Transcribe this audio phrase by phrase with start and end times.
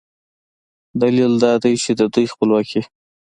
[1.01, 2.81] دلیل دا دی چې د دوی خپلواکي